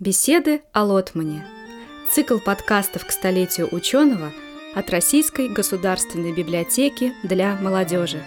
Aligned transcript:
Беседы 0.00 0.62
о 0.72 0.84
Лотмане. 0.84 1.44
Цикл 2.14 2.38
подкастов 2.38 3.04
к 3.04 3.10
столетию 3.10 3.68
ученого 3.74 4.32
от 4.76 4.90
Российской 4.90 5.48
государственной 5.48 6.32
библиотеки 6.32 7.14
для 7.24 7.56
молодежи. 7.56 8.22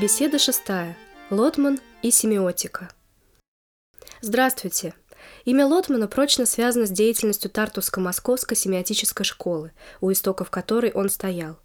Беседа 0.00 0.40
шестая. 0.40 0.96
Лотман 1.30 1.78
и 2.02 2.10
семиотика. 2.10 2.90
Здравствуйте. 4.20 4.94
Имя 5.44 5.66
Лотмана 5.66 6.08
прочно 6.08 6.44
связано 6.44 6.86
с 6.86 6.90
деятельностью 6.90 7.52
Тартуско-Московской 7.52 8.56
семиотической 8.56 9.24
школы, 9.24 9.70
у 10.00 10.10
истоков 10.10 10.50
которой 10.50 10.90
он 10.90 11.08
стоял. 11.08 11.56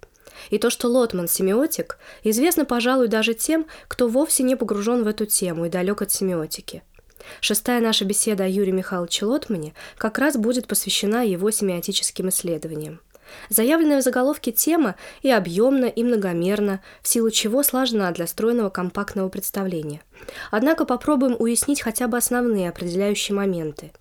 И 0.50 0.58
то, 0.58 0.70
что 0.70 0.86
Лотман– 0.86 1.26
семиотик, 1.28 1.98
известно, 2.22 2.64
пожалуй, 2.64 3.08
даже 3.08 3.34
тем, 3.34 3.66
кто 3.88 4.06
вовсе 4.06 4.44
не 4.44 4.54
погружен 4.54 5.02
в 5.02 5.08
эту 5.08 5.26
тему 5.26 5.64
и 5.64 5.68
далек 5.68 6.00
от 6.00 6.12
семиотики– 6.12 6.84
Шестая 7.40 7.80
наша 7.80 8.04
беседа 8.04 8.44
о 8.44 8.48
Юрии 8.48 8.72
Михайловиче 8.72 9.24
Лотмане 9.24 9.74
как 9.96 10.18
раз 10.18 10.36
будет 10.36 10.66
посвящена 10.66 11.24
его 11.24 11.50
семиотическим 11.50 12.28
исследованиям. 12.28 13.00
Заявленная 13.48 14.00
в 14.00 14.04
заголовке 14.04 14.52
тема 14.52 14.96
и 15.22 15.30
объемна, 15.30 15.86
и 15.86 16.02
многомерна, 16.02 16.80
в 17.02 17.08
силу 17.08 17.30
чего 17.30 17.62
сложна 17.62 18.10
для 18.12 18.26
стройного 18.26 18.70
компактного 18.70 19.28
представления. 19.28 20.02
Однако 20.50 20.84
попробуем 20.84 21.36
уяснить 21.38 21.82
хотя 21.82 22.08
бы 22.08 22.16
основные 22.16 22.68
определяющие 22.68 23.34
моменты. 23.34 23.92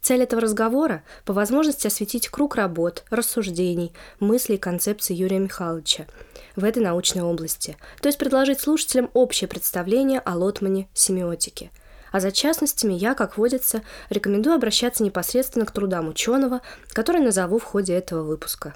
Цель 0.00 0.22
этого 0.22 0.42
разговора– 0.42 1.02
по 1.24 1.32
возможности 1.32 1.88
осветить 1.88 2.28
круг 2.28 2.54
работ, 2.54 3.04
рассуждений, 3.10 3.92
мыслей 4.20 4.54
и 4.54 4.58
концепций 4.58 5.16
Юрия 5.16 5.40
Михайловича 5.40 6.06
в 6.54 6.64
этой 6.64 6.82
научной 6.82 7.22
области, 7.22 7.76
то 8.00 8.08
есть 8.08 8.18
предложить 8.18 8.60
слушателям 8.60 9.10
общее 9.14 9.48
представление 9.48 10.20
о 10.20 10.36
Лотмане 10.36 10.88
семиотике– 10.94 11.70
а 12.16 12.20
за 12.20 12.32
частностями 12.32 12.94
я, 12.94 13.12
как 13.12 13.36
водится, 13.36 13.82
рекомендую 14.08 14.56
обращаться 14.56 15.04
непосредственно 15.04 15.66
к 15.66 15.70
трудам 15.70 16.08
ученого, 16.08 16.62
который 16.94 17.20
назову 17.20 17.58
в 17.58 17.64
ходе 17.64 17.92
этого 17.92 18.22
выпуска. 18.22 18.74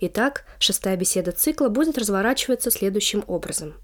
Итак, 0.00 0.44
шестая 0.60 0.96
беседа 0.96 1.32
цикла 1.32 1.70
будет 1.70 1.98
разворачиваться 1.98 2.70
следующим 2.70 3.24
образом. 3.26 3.74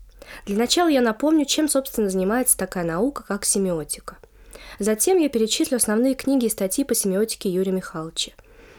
Для 0.47 0.57
начала 0.57 0.87
я 0.87 1.01
напомню, 1.01 1.45
чем, 1.45 1.69
собственно, 1.69 2.09
занимается 2.09 2.57
такая 2.57 2.85
наука, 2.85 3.25
как 3.27 3.45
семиотика. 3.45 4.17
Затем 4.79 5.19
я 5.19 5.29
перечислю 5.29 5.79
основные 5.79 6.15
книги 6.15 6.47
и 6.47 6.49
статьи 6.49 6.85
по 6.85 6.95
семиотике 6.95 7.49
Юрия 7.49 7.73
Михайловича. 7.73 8.31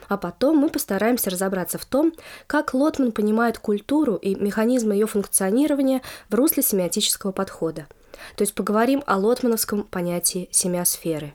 А 0.08 0.16
потом 0.16 0.56
мы 0.56 0.70
постараемся 0.70 1.30
разобраться 1.30 1.78
в 1.78 1.84
том, 1.84 2.14
как 2.48 2.74
Лотман 2.74 3.12
понимает 3.12 3.60
культуру 3.60 4.16
и 4.16 4.34
механизмы 4.34 4.94
ее 4.94 5.08
функционирования 5.08 6.02
в 6.30 6.36
русле 6.36 6.64
семиотического 6.64 7.34
подхода– 7.34 7.88
то 8.36 8.42
есть 8.44 8.54
поговорим 8.54 9.04
о 9.06 9.18
лотмановском 9.18 9.84
понятии 9.84 10.50
семиосферы. 10.52 11.34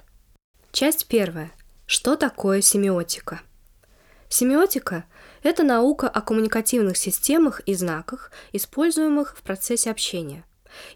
Часть 0.72 1.06
первая. 1.06 1.52
Что 1.86 2.16
такое 2.16 2.60
семиотика? 2.60 3.40
Семиотика– 4.28 5.04
это 5.42 5.64
наука 5.64 6.08
о 6.08 6.20
коммуникативных 6.20 6.96
системах 6.96 7.60
и 7.60 7.74
знаках, 7.74 8.30
используемых 8.52 9.36
в 9.36 9.42
процессе 9.42 9.90
общения. 9.90 10.44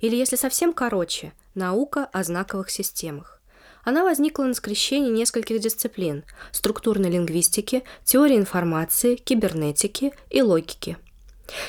Или, 0.01 0.15
если 0.15 0.37
совсем 0.37 0.73
короче, 0.73 1.33
наука 1.55 2.05
о 2.13 2.23
знаковых 2.23 2.71
системах. 2.71 3.41
Она 3.83 4.05
возникла 4.05 4.45
на 4.45 4.55
скрещении 4.55 5.11
нескольких 5.11 5.61
дисциплин– 5.61 6.25
структурной 6.53 7.11
лингвистики, 7.11 7.83
теории 8.05 8.37
информации, 8.37 9.17
кибернетики 9.17 10.13
и 10.31 10.41
логики– 10.43 10.97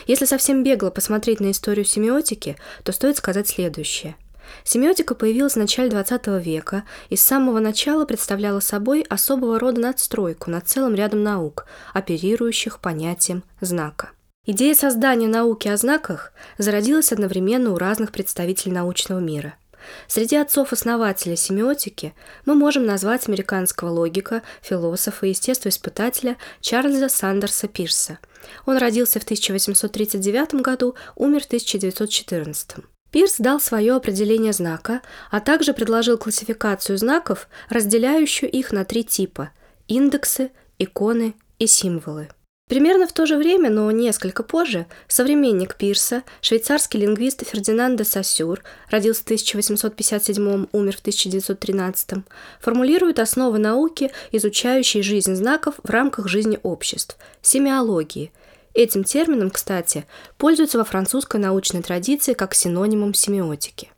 если 0.07 0.25
совсем 0.25 0.63
бегло 0.63 0.89
посмотреть 0.89 1.39
на 1.39 1.51
историю 1.51 1.85
семиотики, 1.85 2.57
то 2.83 2.91
стоит 2.91 3.17
сказать 3.17 3.47
следующее. 3.47 4.15
Семиотика 4.63 5.15
появилась 5.15 5.53
в 5.53 5.59
начале 5.59 5.89
XX 5.89 6.41
века 6.41 6.83
и 7.09 7.15
с 7.15 7.23
самого 7.23 7.59
начала 7.59 8.05
представляла 8.05 8.59
собой 8.59 9.01
особого 9.09 9.59
рода 9.59 9.81
надстройку 9.81 10.51
над 10.51 10.67
целым 10.67 10.95
рядом 10.95 11.23
наук, 11.23 11.65
оперирующих 11.93 12.79
понятием 12.79 13.43
знака. 13.61 14.11
Идея 14.45 14.75
создания 14.75 15.27
науки 15.27 15.67
о 15.67 15.77
знаках 15.77 16.31
зародилась 16.59 17.11
одновременно 17.11 17.71
у 17.71 17.77
разных 17.77 18.11
представителей 18.11 18.73
научного 18.73 19.19
мира– 19.19 19.55
Среди 20.07 20.35
отцов-основателей 20.35 21.35
семиотики 21.35 22.13
мы 22.45 22.55
можем 22.55 22.85
назвать 22.85 23.27
американского 23.27 23.89
логика, 23.89 24.41
философа 24.61 25.25
и 25.25 25.29
естествоиспытателя 25.29 26.37
Чарльза 26.61 27.09
Сандерса 27.09 27.67
Пирса. 27.67 28.19
Он 28.65 28.77
родился 28.77 29.19
в 29.19 29.23
1839 29.23 30.55
году, 30.55 30.95
умер 31.15 31.43
в 31.43 31.47
1914. 31.47 32.85
Пирс 33.11 33.35
дал 33.37 33.61
свое 33.61 33.95
определение 33.95 34.51
знака, 34.51 35.01
а 35.31 35.39
также 35.39 35.73
предложил 35.73 36.17
классификацию 36.17 36.97
знаков, 36.97 37.47
разделяющую 37.69 38.52
их 38.52 38.71
на 38.71 38.83
три 38.83 39.03
типа– 39.03 39.52
индексы, 39.87 40.52
иконы 40.79 41.35
и 41.57 41.67
символы. 41.67 42.29
Примерно 42.67 43.05
в 43.05 43.14
то 43.14 43.27
же 43.27 43.37
время, 43.37 43.70
но 43.70 43.92
несколько 43.92 44.42
позже, 44.42 44.87
современник 45.08 45.76
Пирса, 45.76 46.23
швейцарский 46.42 46.99
лингвист 46.99 47.45
Фердинанд 47.45 47.95
де 47.99 48.03
Сассюр, 48.03 48.64
родился 48.89 49.21
в 49.21 49.26
1857, 49.26 50.65
умер 50.71 50.98
в 50.98 50.99
1913, 50.99 52.26
формулирует 52.59 53.20
основы 53.20 53.59
науки, 53.59 54.11
изучающей 54.31 55.03
жизнь 55.03 55.36
знаков 55.36 55.76
в 55.83 55.89
рамках 55.92 56.27
жизни 56.27 56.58
обществ– 56.64 57.17
семиологии. 57.43 58.31
Этим 58.73 59.03
термином, 59.03 59.52
кстати, 59.52 60.08
пользуются 60.39 60.80
во 60.80 60.86
французской 60.86 61.39
научной 61.39 61.83
традиции 61.83 62.33
как 62.33 62.55
синонимом 62.55 63.14
семиотики. 63.14 63.92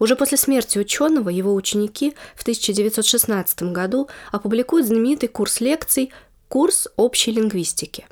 Уже 0.00 0.16
после 0.16 0.38
смерти 0.38 0.78
ученого 0.78 1.28
его 1.28 1.54
ученики 1.54 2.14
в 2.34 2.42
1916 2.42 3.62
году 3.72 4.08
опубликуют 4.32 4.88
знаменитый 4.88 5.28
курс 5.28 5.60
лекций 5.60 6.12
Курс 6.52 6.86
общей 6.96 7.30
лингвистики. 7.30 8.04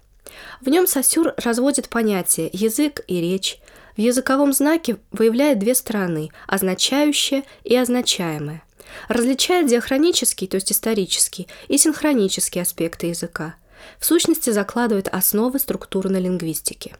В 0.62 0.70
нем 0.70 0.86
Сосюр 0.86 1.34
разводит 1.36 1.90
понятия 1.90 2.48
язык 2.54 3.02
и 3.06 3.20
речь. 3.20 3.60
В 3.98 4.00
языковом 4.00 4.54
знаке 4.54 4.96
выявляет 5.12 5.58
две 5.58 5.74
стороны– 5.74 6.30
означающее 6.46 7.42
и 7.64 7.76
означаемое. 7.76 8.62
Различает 9.08 9.66
диахронический, 9.66 10.46
то 10.46 10.54
есть 10.54 10.72
исторический, 10.72 11.48
и 11.68 11.76
синхронический 11.76 12.62
аспекты 12.62 13.08
языка. 13.08 13.56
В 13.98 14.06
сущности, 14.06 14.48
закладывает 14.48 15.08
основы 15.08 15.58
структурной 15.58 16.22
лингвистики. 16.22 16.94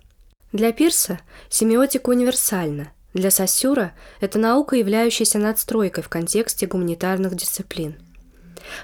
Для 0.52 0.72
Пирса 0.72 1.20
семиотика 1.48 2.10
универсальна. 2.10 2.92
Для 3.14 3.30
Сосюра– 3.30 3.94
это 4.20 4.38
наука, 4.38 4.76
являющаяся 4.76 5.38
надстройкой 5.38 6.04
в 6.04 6.10
контексте 6.10 6.66
гуманитарных 6.66 7.34
дисциплин– 7.34 7.96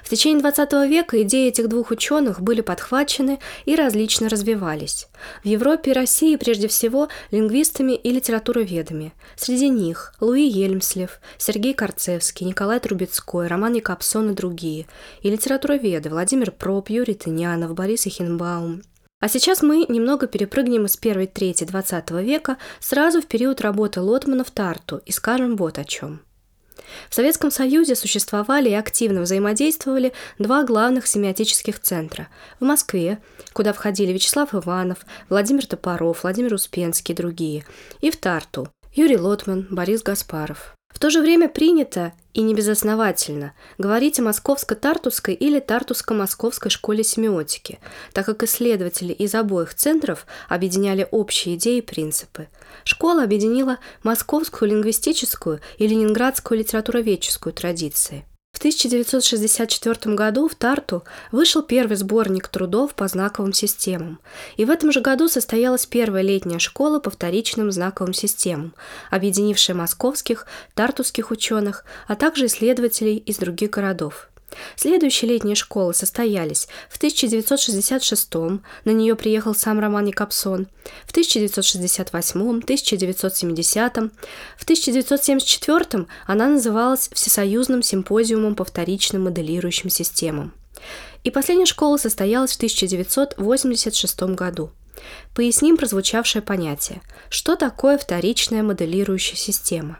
в 0.03 0.09
течение 0.09 0.43
XX 0.43 0.87
века 0.87 1.21
идеи 1.23 1.47
этих 1.47 1.67
двух 1.67 1.91
ученых 1.91 2.41
были 2.41 2.61
подхвачены 2.61 3.39
и 3.65 3.75
различно 3.75 4.29
развивались. 4.29 5.07
В 5.43 5.47
Европе 5.47 5.91
и 5.91 5.93
России 5.93 6.35
прежде 6.35 6.67
всего 6.67 7.09
лингвистами 7.31 7.93
и 7.93 8.11
литературоведами. 8.11 9.13
Среди 9.35 9.69
них 9.69 10.13
Луи 10.19 10.47
Ельмслев, 10.47 11.19
Сергей 11.37 11.73
Корцевский, 11.73 12.45
Николай 12.45 12.79
Трубецкой, 12.79 13.47
Роман 13.47 13.73
Якобсон 13.73 14.31
и 14.31 14.33
другие. 14.33 14.87
И 15.21 15.29
литературоведы 15.29 16.09
Владимир 16.09 16.51
Проб, 16.51 16.89
Юрий 16.89 17.15
Тынянов, 17.15 17.73
Борис 17.73 18.07
Ихенбаум. 18.07 18.81
А 19.19 19.29
сейчас 19.29 19.63
мы 19.63 19.85
немного 19.89 20.27
перепрыгнем 20.27 20.85
из 20.85 20.95
первой 20.95 21.25
трети 21.25 21.63
XX 21.63 22.23
века 22.23 22.57
сразу 22.79 23.19
в 23.19 23.25
период 23.25 23.61
работы 23.61 23.99
Лотмана 23.99 24.43
в 24.43 24.51
Тарту 24.51 25.01
и 25.05 25.11
скажем 25.11 25.55
вот 25.55 25.79
о 25.79 25.85
чем– 25.85 26.21
в 27.09 27.15
Советском 27.15 27.51
Союзе 27.51 27.95
существовали 27.95 28.69
и 28.69 28.73
активно 28.73 29.21
взаимодействовали 29.21 30.13
два 30.39 30.63
главных 30.63 31.07
семиотических 31.07 31.79
центра. 31.79 32.27
В 32.59 32.65
Москве, 32.65 33.19
куда 33.53 33.73
входили 33.73 34.13
Вячеслав 34.13 34.53
Иванов, 34.53 34.99
Владимир 35.29 35.65
Топоров, 35.65 36.23
Владимир 36.23 36.53
Успенский 36.53 37.13
и 37.13 37.17
другие, 37.17 37.65
и 38.01 38.11
в 38.11 38.17
Тарту– 38.17 38.69
Юрий 38.93 39.17
Лотман, 39.17 39.67
Борис 39.69 40.01
Гаспаров. 40.01 40.76
В 40.97 40.99
то 40.99 41.11
же 41.11 41.21
время 41.21 41.47
принято, 41.47 42.13
и 42.33 42.41
не 42.41 42.55
безосновательно, 42.55 43.53
говорить 43.77 44.19
о 44.19 44.23
Московско-Тартусской 44.23 45.35
или 45.35 45.59
Тартуско-Московской 45.59 46.71
школе 46.71 47.03
семиотики, 47.03 47.77
так 48.13 48.25
как 48.25 48.41
исследователи 48.41 49.13
из 49.13 49.35
обоих 49.35 49.75
центров 49.75 50.25
объединяли 50.49 51.07
общие 51.11 51.53
идеи 51.53 51.77
и 51.77 51.81
принципы. 51.81 52.47
Школа 52.83 53.21
объединила 53.21 53.77
московскую 54.01 54.71
лингвистическую 54.71 55.59
и 55.77 55.87
ленинградскую 55.87 56.57
литературоведческую 56.57 57.53
традиции– 57.53 58.25
в 58.57 58.59
1964 58.59 60.15
году 60.15 60.47
в 60.47 60.55
Тарту 60.55 61.03
вышел 61.31 61.61
первый 61.61 61.95
сборник 61.95 62.47
трудов 62.47 62.95
по 62.95 63.07
знаковым 63.07 63.53
системам, 63.53 64.17
и 64.55 64.65
в 64.65 64.71
этом 64.71 64.91
же 64.91 64.99
году 64.99 65.27
состоялась 65.29 65.85
первая 65.85 66.23
летняя 66.23 66.57
школа 66.57 66.99
по 66.99 67.11
вторичным 67.11 67.71
знаковым 67.71 68.15
системам, 68.15 68.73
объединившая 69.11 69.75
московских, 69.75 70.47
тартусских 70.73 71.29
ученых, 71.29 71.85
а 72.07 72.15
также 72.15 72.47
исследователей 72.47 73.17
из 73.17 73.37
других 73.37 73.69
городов. 73.69 74.27
Следующие 74.75 75.31
летние 75.31 75.55
школы 75.55 75.93
состоялись 75.93 76.67
в 76.89 76.97
1966 76.97 78.33
на 78.33 78.91
нее 78.91 79.15
приехал 79.15 79.53
сам 79.53 79.79
Роман 79.79 80.05
Якобсон, 80.05 80.67
в 81.05 81.11
1968, 81.11 82.39
1970, 82.39 83.95
в 83.95 84.63
1974 84.63 86.05
она 86.25 86.47
называлась 86.47 87.09
Всесоюзным 87.11 87.83
симпозиумом 87.83 88.55
по 88.55 88.63
вторичным 88.63 89.25
моделирующим 89.25 89.89
системам. 89.89 90.53
И 91.23 91.31
последняя 91.31 91.65
школа 91.65 91.97
состоялась 91.97 92.53
в 92.53 92.57
1986 92.57 94.21
году. 94.35 94.71
Поясним 95.35 95.77
прозвучавшее 95.77 96.41
понятие. 96.41 97.01
Что 97.29 97.55
такое 97.55 97.97
вторичная 97.97 98.63
моделирующая 98.63 99.35
система? 99.35 99.99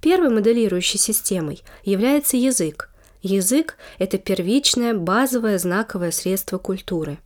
Первой 0.00 0.30
моделирующей 0.30 0.98
системой 0.98 1.62
является 1.84 2.36
язык– 2.36 2.90
Язык– 3.24 3.78
это 3.98 4.18
первичное, 4.18 4.92
базовое 4.92 5.56
знаковое 5.56 6.10
средство 6.10 6.58
культуры. 6.58 7.16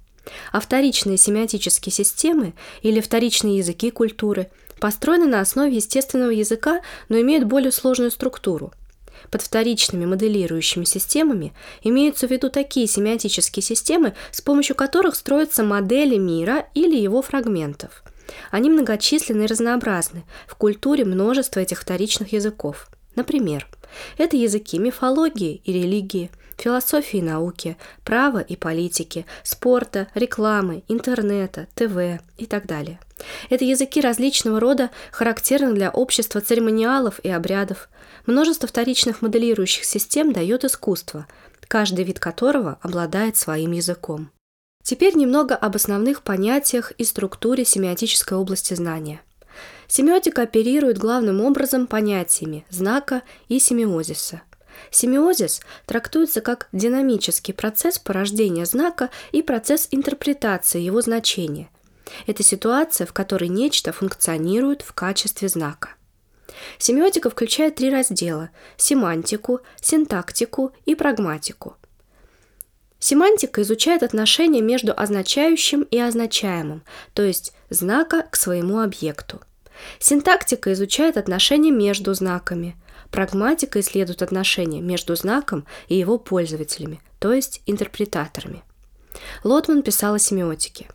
А 0.52 0.60
вторичные 0.60 1.16
семиотические 1.16 1.92
системы 1.92 2.54
или 2.82 3.00
вторичные 3.00 3.58
языки 3.58 3.90
культуры 3.90 4.48
построены 4.80 5.26
на 5.26 5.40
основе 5.40 5.74
естественного 5.74 6.30
языка, 6.30 6.82
но 7.08 7.20
имеют 7.20 7.48
более 7.48 7.72
сложную 7.72 8.12
структуру. 8.12 8.72
Под 9.32 9.42
вторичными 9.42 10.06
моделирующими 10.06 10.84
системами 10.84 11.52
имеются 11.82 12.28
в 12.28 12.30
виду 12.30 12.48
такие 12.48 12.86
семиотические 12.86 13.64
системы, 13.64 14.14
с 14.30 14.40
помощью 14.40 14.76
которых 14.76 15.16
строятся 15.16 15.64
модели 15.64 16.16
мира 16.16 16.68
или 16.74 16.94
его 16.94 17.22
фрагментов. 17.22 18.04
Они 18.52 18.70
многочисленны 18.70 19.42
и 19.42 19.46
разнообразны. 19.46 20.22
В 20.46 20.54
культуре 20.54 21.04
множество 21.04 21.58
этих 21.58 21.80
вторичных 21.80 22.32
языков. 22.32 22.88
Например– 23.16 23.66
это 24.16 24.36
языки 24.36 24.78
мифологии 24.78 25.60
и 25.64 25.72
религии, 25.72 26.30
философии 26.56 27.18
и 27.18 27.22
науки, 27.22 27.76
права 28.04 28.40
и 28.40 28.56
политики, 28.56 29.26
спорта, 29.42 30.08
рекламы, 30.14 30.82
интернета, 30.88 31.68
ТВ 31.74 32.20
и 32.36 32.46
так 32.46 32.66
далее. 32.66 33.00
Это 33.50 33.64
языки 33.64 34.00
различного 34.00 34.60
рода, 34.60 34.90
характерных 35.12 35.74
для 35.74 35.90
общества 35.90 36.40
церемониалов 36.40 37.18
и 37.20 37.28
обрядов. 37.28 37.88
Множество 38.26 38.68
вторичных 38.68 39.22
моделирующих 39.22 39.84
систем 39.84 40.32
дает 40.32 40.64
искусство, 40.64 41.26
каждый 41.66 42.04
вид 42.04 42.18
которого 42.18 42.78
обладает 42.82 43.36
своим 43.36 43.72
языком. 43.72 44.30
Теперь 44.82 45.16
немного 45.16 45.54
об 45.54 45.76
основных 45.76 46.22
понятиях 46.22 46.92
и 46.92 47.04
структуре 47.04 47.64
семиотической 47.64 48.38
области 48.38 48.74
знания. 48.74 49.20
Семиотика 49.88 50.42
оперирует 50.42 50.98
главным 50.98 51.40
образом 51.40 51.86
понятиями 51.86 52.66
знака 52.68 53.22
и 53.48 53.58
семиозиса. 53.58 54.42
Семиозис 54.90 55.60
трактуется 55.86 56.42
как 56.42 56.68
динамический 56.72 57.54
процесс 57.54 57.98
порождения 57.98 58.66
знака 58.66 59.10
и 59.32 59.42
процесс 59.42 59.88
интерпретации 59.90 60.80
его 60.80 61.00
значения. 61.00 61.70
Это 62.26 62.42
ситуация, 62.42 63.06
в 63.06 63.12
которой 63.12 63.48
нечто 63.48 63.92
функционирует 63.92 64.82
в 64.82 64.92
качестве 64.92 65.48
знака. 65.48 65.90
Семиотика 66.78 67.30
включает 67.30 67.76
три 67.76 67.90
раздела– 67.90 68.50
семантику, 68.76 69.60
синтактику 69.80 70.72
и 70.84 70.94
прагматику. 70.94 71.76
Семантика 72.98 73.62
изучает 73.62 74.02
отношения 74.02 74.60
между 74.60 74.92
означающим 74.94 75.82
и 75.82 75.98
означаемым, 75.98 76.82
то 77.14 77.22
есть 77.22 77.52
знака 77.70 78.26
к 78.30 78.36
своему 78.36 78.80
объекту. 78.80 79.40
Синтактика 79.98 80.72
изучает 80.72 81.16
отношения 81.16 81.70
между 81.70 82.12
знаками. 82.14 82.76
Прагматика 83.10 83.80
исследует 83.80 84.22
отношения 84.22 84.80
между 84.80 85.16
знаком 85.16 85.66
и 85.88 85.96
его 85.96 86.18
пользователями, 86.18 87.00
то 87.18 87.32
есть 87.32 87.62
интерпретаторами. 87.66 88.62
Лотман 89.44 89.82
писал 89.82 90.14
о 90.14 90.18
семиотике. 90.18 90.88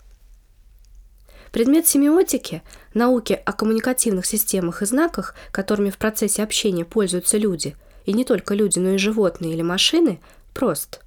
Предмет 1.52 1.88
семиотики– 1.88 2.64
науки 2.96 3.40
о 3.46 3.54
коммуникативных 3.54 4.26
системах 4.26 4.82
и 4.82 4.86
знаках, 4.86 5.36
которыми 5.52 5.92
в 5.92 5.98
процессе 5.98 6.42
общения 6.42 6.84
пользуются 6.84 7.38
люди, 7.38 7.76
и 8.06 8.14
не 8.14 8.26
только 8.26 8.56
люди, 8.56 8.80
но 8.80 8.92
и 8.92 8.98
животные 8.98 9.54
или 9.54 9.62
машины, 9.62 10.20
прост. 10.54 11.02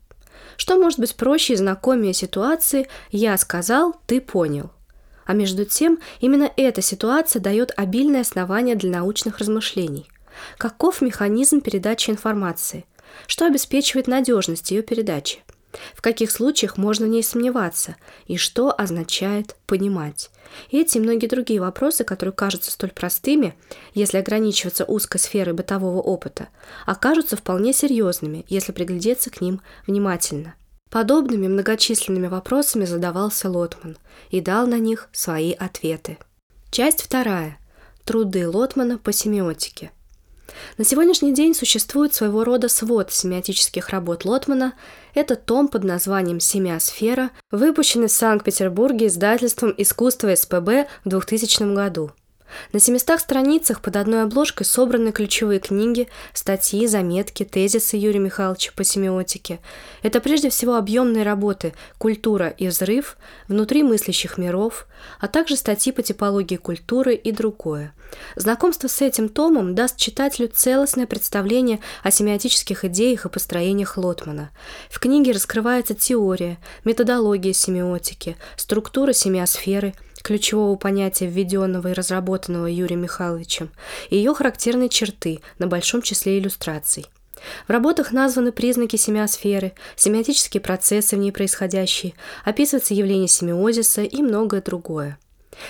Что 0.56 0.76
может 0.76 1.00
быть 1.00 1.16
проще 1.16 1.54
и 1.54 1.56
знакомее 1.56 2.14
ситуации 2.14 2.88
«я 3.10 3.36
сказал, 3.38 3.96
ты 4.06 4.20
понял»? 4.20 4.70
А 5.26 5.34
между 5.34 5.64
тем, 5.64 5.98
именно 6.20 6.50
эта 6.56 6.80
ситуация 6.80 7.42
дает 7.42 7.72
обильное 7.76 8.22
основание 8.22 8.76
для 8.76 8.90
научных 8.90 9.38
размышлений. 9.38 10.08
Каков 10.56 11.02
механизм 11.02 11.60
передачи 11.60 12.10
информации? 12.10 12.84
Что 13.26 13.46
обеспечивает 13.46 14.06
надежность 14.06 14.70
ее 14.70 14.82
передачи? 14.82 15.40
В 15.94 16.00
каких 16.00 16.30
случаях 16.30 16.78
можно 16.78 17.06
в 17.06 17.08
ней 17.08 17.22
сомневаться? 17.22 17.96
И 18.26 18.36
что 18.36 18.72
означает 18.76 19.56
понимать? 19.66 20.30
Эти 20.70 20.98
и 20.98 21.00
многие 21.00 21.26
другие 21.26 21.60
вопросы, 21.60 22.04
которые 22.04 22.32
кажутся 22.32 22.70
столь 22.70 22.92
простыми, 22.92 23.54
если 23.92 24.18
ограничиваться 24.18 24.84
узкой 24.84 25.18
сферой 25.18 25.54
бытового 25.54 26.00
опыта, 26.00 26.48
окажутся 26.86 27.36
вполне 27.36 27.72
серьезными, 27.72 28.46
если 28.48 28.72
приглядеться 28.72 29.30
к 29.30 29.40
ним 29.40 29.60
внимательно– 29.86 30.54
Подобными 30.90 31.48
многочисленными 31.48 32.28
вопросами 32.28 32.84
задавался 32.84 33.50
Лотман 33.50 33.96
и 34.30 34.40
дал 34.40 34.66
на 34.66 34.78
них 34.78 35.08
свои 35.12 35.52
ответы. 35.52 36.18
Часть 36.70 37.02
вторая. 37.02 37.58
Труды 38.04 38.48
Лотмана 38.48 38.98
по 38.98 39.12
семиотике. 39.12 39.90
На 40.78 40.84
сегодняшний 40.84 41.34
день 41.34 41.54
существует 41.54 42.14
своего 42.14 42.44
рода 42.44 42.68
свод 42.68 43.12
семиотических 43.12 43.88
работ 43.88 44.24
Лотмана. 44.24 44.74
Это 45.12 45.34
том 45.34 45.68
под 45.68 45.82
названием 45.84 46.38
«Семиосфера», 46.38 47.30
выпущенный 47.50 48.08
в 48.08 48.12
Санкт-Петербурге 48.12 49.08
издательством 49.08 49.74
«Искусство 49.76 50.34
СПБ» 50.34 50.86
в 51.04 51.08
2000 51.08 51.74
году– 51.74 52.12
на 52.72 52.80
700 52.80 53.20
страницах 53.20 53.80
под 53.80 53.96
одной 53.96 54.22
обложкой 54.22 54.66
собраны 54.66 55.12
ключевые 55.12 55.60
книги, 55.60 56.08
статьи, 56.32 56.86
заметки, 56.86 57.44
тезисы 57.44 57.96
Юрия 57.96 58.18
Михайловича 58.18 58.72
по 58.74 58.84
семиотике. 58.84 59.60
Это 60.02 60.20
прежде 60.20 60.50
всего 60.50 60.76
объемные 60.76 61.24
работы 61.24 61.74
«Культура 61.98 62.48
и 62.48 62.68
взрыв», 62.68 63.16
«Внутри 63.48 63.82
мыслящих 63.82 64.38
миров», 64.38 64.86
а 65.20 65.28
также 65.28 65.56
статьи 65.56 65.92
по 65.92 66.02
типологии 66.02 66.56
культуры 66.56 67.14
и 67.14 67.32
другое. 67.32 67.94
Знакомство 68.36 68.88
с 68.88 69.00
этим 69.02 69.28
томом 69.28 69.74
даст 69.74 69.96
читателю 69.96 70.48
целостное 70.52 71.06
представление 71.06 71.80
о 72.02 72.10
семиотических 72.10 72.84
идеях 72.84 73.26
и 73.26 73.28
построениях 73.28 73.96
Лотмана. 73.96 74.50
В 74.90 75.00
книге 75.00 75.32
раскрывается 75.32 75.94
теория, 75.94 76.58
методология 76.84 77.52
семиотики, 77.52 78.36
структура 78.56 79.12
семиосферы– 79.12 79.94
ключевого 80.26 80.74
понятия, 80.74 81.26
введенного 81.26 81.88
и 81.88 81.92
разработанного 81.92 82.66
Юрием 82.66 83.00
Михайловичем, 83.00 83.70
и 84.10 84.16
ее 84.16 84.34
характерные 84.34 84.88
черты 84.88 85.38
на 85.60 85.68
большом 85.68 86.02
числе 86.02 86.40
иллюстраций. 86.40 87.06
В 87.68 87.70
работах 87.70 88.10
названы 88.10 88.50
признаки 88.50 88.96
семиосферы, 88.96 89.72
семиотические 89.94 90.60
процессы 90.60 91.14
в 91.14 91.20
ней 91.20 91.30
происходящие, 91.30 92.14
описывается 92.44 92.92
явление 92.92 93.28
семиозиса 93.28 94.02
и 94.02 94.20
многое 94.20 94.60
другое. 94.62 95.16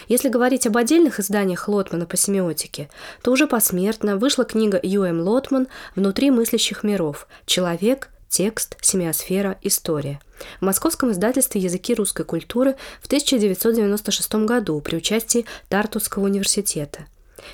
Если 0.08 0.30
говорить 0.30 0.66
об 0.66 0.78
отдельных 0.78 1.20
изданиях 1.20 1.68
Лотмана 1.68 2.06
по 2.06 2.16
семиотике, 2.16 2.88
то 3.22 3.32
уже 3.32 3.46
посмертно 3.46 4.16
вышла 4.16 4.46
книга 4.46 4.80
Ю.М. 4.82 5.20
Лотман 5.20 5.68
«Внутри 5.94 6.30
мыслящих 6.30 6.82
миров. 6.82 7.28
Человек, 7.44 8.08
Текст, 8.36 8.76
семиосфера, 8.82 9.56
история. 9.62 10.20
В 10.60 10.64
московском 10.66 11.10
издательстве 11.10 11.58
«Языки 11.58 11.94
русской 11.94 12.22
культуры» 12.22 12.76
в 13.00 13.06
1996 13.06 14.34
году 14.44 14.78
при 14.82 14.96
участии 14.96 15.46
Тартусского 15.70 16.24
университета. 16.24 17.06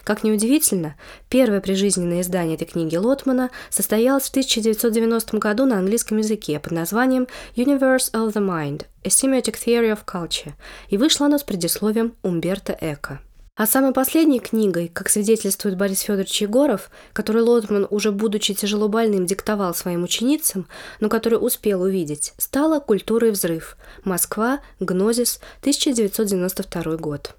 Как 0.02 0.24
неудивительно, 0.24 0.96
первое 1.28 1.60
прижизненное 1.60 2.22
издание 2.22 2.56
этой 2.56 2.66
книги 2.66 2.96
Лотмана 2.96 3.50
состоялось 3.70 4.24
в 4.24 4.30
1990 4.30 5.38
году 5.38 5.66
на 5.66 5.78
английском 5.78 6.18
языке 6.18 6.58
под 6.58 6.72
названием 6.72 7.28
«Universe 7.54 8.10
of 8.12 8.32
the 8.32 8.44
Mind– 8.44 8.86
A 9.04 9.08
Semiotic 9.08 9.54
Theory 9.64 9.96
of 9.96 10.00
Culture» 10.04 10.54
и 10.88 10.96
вышло 10.96 11.26
оно 11.26 11.38
с 11.38 11.44
предисловием 11.44 12.16
Умберто 12.24 12.76
Эко. 12.80 13.20
А 13.54 13.66
самой 13.66 13.92
последней 13.92 14.40
книгой, 14.40 14.88
как 14.88 15.10
свидетельствует 15.10 15.76
Борис 15.76 16.00
Федорович 16.00 16.40
Егоров, 16.40 16.90
который 17.12 17.42
Лотман, 17.42 17.86
уже 17.90 18.10
будучи 18.10 18.54
тяжело 18.54 18.88
больным, 18.88 19.26
диктовал 19.26 19.74
своим 19.74 20.04
ученицам, 20.04 20.66
но 21.00 21.10
который 21.10 21.34
успел 21.36 21.82
увидеть, 21.82 22.32
стала 22.38 22.80
«Культура 22.80 23.28
и 23.28 23.30
взрыв. 23.30 23.76
Москва. 24.04 24.60
Гнозис. 24.80 25.38
1992 25.60 26.96
год». 26.96 27.34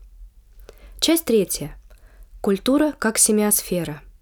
Часть 0.99 1.25
третья. 1.25 1.75
Культура 2.41 2.93
как 2.99 3.17
семиосфера– 3.17 4.01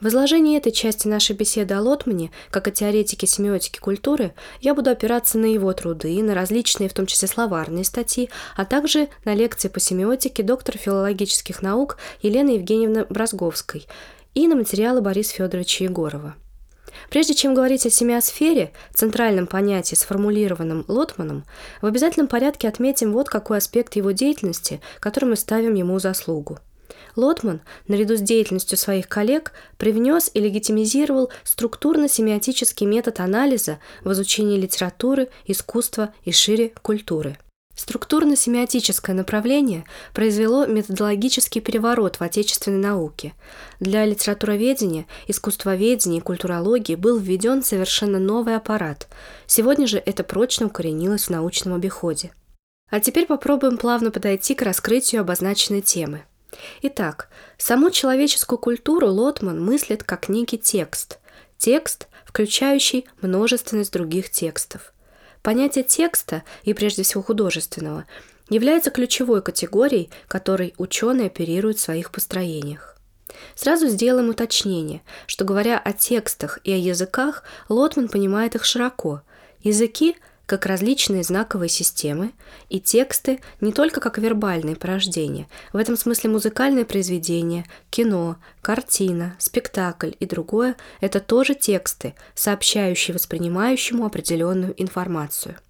в 0.00 0.08
изложении 0.08 0.56
этой 0.56 0.72
части 0.72 1.08
нашей 1.08 1.36
беседы 1.36 1.74
о 1.74 1.80
Лотмане, 1.80 2.30
как 2.50 2.68
о 2.68 2.70
теоретике 2.70 3.26
семиотики 3.26 3.78
культуры, 3.78 4.34
я 4.60 4.74
буду 4.74 4.90
опираться 4.90 5.38
на 5.38 5.46
его 5.46 5.72
труды, 5.72 6.22
на 6.22 6.34
различные, 6.34 6.88
в 6.88 6.94
том 6.94 7.06
числе 7.06 7.28
словарные 7.28 7.84
статьи, 7.84 8.30
а 8.56 8.64
также 8.64 9.08
на 9.24 9.34
лекции 9.34 9.68
по 9.68 9.80
семиотике 9.80 10.42
доктора 10.42 10.78
филологических 10.78 11.62
наук 11.62 11.98
Елены 12.20 12.50
Евгеньевны 12.50 13.06
Бразговской 13.06 13.86
и 14.34 14.48
на 14.48 14.56
материалы 14.56 15.00
Бориса 15.00 15.34
Федоровича 15.34 15.84
Егорова. 15.84 16.34
Прежде 17.10 17.34
чем 17.34 17.54
говорить 17.54 17.86
о 17.86 17.90
семиосфере, 17.90 18.72
центральном 18.94 19.46
понятии, 19.46 19.94
сформулированном 19.94 20.84
Лотманом, 20.88 21.44
в 21.80 21.86
обязательном 21.86 22.28
порядке 22.28 22.68
отметим 22.68 23.12
вот 23.12 23.28
какой 23.28 23.58
аспект 23.58 23.96
его 23.96 24.10
деятельности, 24.12 24.80
который 25.00 25.26
мы 25.26 25.36
ставим 25.36 25.74
ему 25.74 25.98
заслугу. 25.98 26.58
Лотман, 27.16 27.60
наряду 27.88 28.16
с 28.16 28.20
деятельностью 28.20 28.78
своих 28.78 29.08
коллег, 29.08 29.52
привнес 29.76 30.30
и 30.32 30.40
легитимизировал 30.40 31.30
структурно-семиотический 31.44 32.86
метод 32.86 33.20
анализа 33.20 33.78
в 34.02 34.12
изучении 34.12 34.58
литературы, 34.58 35.28
искусства 35.46 36.14
и 36.24 36.32
шире 36.32 36.72
культуры. 36.82 37.36
Структурно-семиотическое 37.74 39.14
направление 39.14 39.84
произвело 40.12 40.66
методологический 40.66 41.60
переворот 41.60 42.16
в 42.16 42.22
отечественной 42.22 42.78
науке. 42.78 43.32
Для 43.80 44.04
литературоведения, 44.04 45.06
искусствоведения 45.26 46.18
и 46.18 46.22
культурологии 46.22 46.96
был 46.96 47.18
введен 47.18 47.62
совершенно 47.62 48.18
новый 48.18 48.56
аппарат. 48.56 49.08
Сегодня 49.46 49.86
же 49.86 49.98
это 49.98 50.22
прочно 50.22 50.66
укоренилось 50.66 51.24
в 51.24 51.30
научном 51.30 51.74
обиходе. 51.74 52.32
А 52.90 53.00
теперь 53.00 53.24
попробуем 53.24 53.78
плавно 53.78 54.10
подойти 54.10 54.54
к 54.54 54.60
раскрытию 54.60 55.22
обозначенной 55.22 55.80
темы. 55.80 56.24
Итак, 56.82 57.28
саму 57.58 57.90
человеческую 57.90 58.58
культуру 58.58 59.08
Лотман 59.08 59.62
мыслит 59.62 60.02
как 60.04 60.28
некий 60.28 60.58
текст. 60.58 61.18
Текст, 61.58 62.08
включающий 62.24 63.06
множественность 63.20 63.92
других 63.92 64.30
текстов– 64.30 64.92
Понятие 65.42 65.82
текста, 65.82 66.44
и 66.62 66.72
прежде 66.72 67.02
всего 67.02 67.22
художественного, 67.22 68.06
является 68.48 68.90
ключевой 68.90 69.42
категорией, 69.42 70.08
которой 70.28 70.72
ученые 70.78 71.26
оперируют 71.26 71.78
в 71.78 71.82
своих 71.82 72.12
построениях. 72.12 72.96
Сразу 73.56 73.88
сделаем 73.88 74.28
уточнение, 74.28 75.02
что 75.26 75.44
говоря 75.44 75.78
о 75.78 75.92
текстах 75.92 76.60
и 76.64 76.72
о 76.72 76.76
языках, 76.76 77.42
Лотман 77.68 78.08
понимает 78.08 78.54
их 78.54 78.64
широко. 78.64 79.22
Языки– 79.62 80.16
как 80.46 80.66
различные 80.66 81.22
знаковые 81.22 81.68
системы, 81.68 82.32
и 82.68 82.80
тексты 82.80 83.40
не 83.60 83.72
только 83.72 84.00
как 84.00 84.18
вербальные 84.18 84.76
порождения, 84.76 85.48
в 85.72 85.76
этом 85.76 85.96
смысле 85.96 86.30
музыкальное 86.30 86.84
произведение, 86.84 87.64
кино, 87.90 88.36
картина, 88.60 89.36
спектакль 89.38 90.12
и 90.20 90.26
другое– 90.26 90.76
это 91.00 91.20
тоже 91.20 91.54
тексты, 91.54 92.14
сообщающие 92.34 93.14
воспринимающему 93.14 94.04
определенную 94.04 94.80
информацию– 94.80 95.56